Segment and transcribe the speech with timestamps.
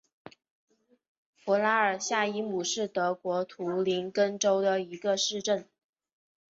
[1.35, 5.67] 弗拉尔夏伊姆是德国图林根州的一个市镇。